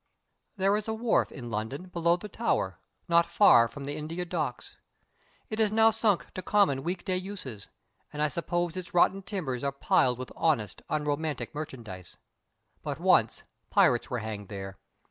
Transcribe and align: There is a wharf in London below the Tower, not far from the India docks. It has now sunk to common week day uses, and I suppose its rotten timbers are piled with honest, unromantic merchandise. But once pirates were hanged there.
There 0.57 0.75
is 0.77 0.87
a 0.87 0.95
wharf 0.95 1.31
in 1.31 1.51
London 1.51 1.89
below 1.89 2.15
the 2.17 2.27
Tower, 2.27 2.79
not 3.07 3.29
far 3.29 3.67
from 3.67 3.83
the 3.83 3.95
India 3.95 4.25
docks. 4.25 4.75
It 5.51 5.59
has 5.59 5.71
now 5.71 5.91
sunk 5.91 6.33
to 6.33 6.41
common 6.41 6.81
week 6.81 7.05
day 7.05 7.17
uses, 7.17 7.69
and 8.11 8.19
I 8.19 8.27
suppose 8.27 8.75
its 8.75 8.95
rotten 8.95 9.21
timbers 9.21 9.63
are 9.63 9.71
piled 9.71 10.17
with 10.17 10.31
honest, 10.35 10.81
unromantic 10.89 11.53
merchandise. 11.53 12.17
But 12.81 12.99
once 12.99 13.43
pirates 13.69 14.09
were 14.09 14.17
hanged 14.25 14.47
there. 14.47 14.79